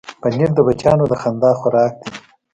پنېر 0.21 0.49
د 0.55 0.59
بچیانو 0.67 1.05
د 1.11 1.13
خندا 1.21 1.51
خوراک 1.59 1.93
دی. 2.01 2.09